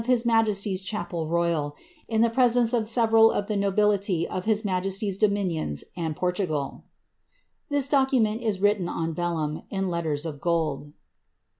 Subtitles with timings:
[0.01, 1.75] | mnjesty's Chapel Royal,
[2.07, 6.85] in the presence of several of the nobility of his mij^ ly's dominions and Portugal."
[7.69, 10.93] [This document is written on yellumi in letters of gold.